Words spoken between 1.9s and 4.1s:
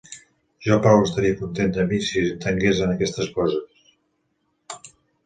mi si entengués en aquestes coses.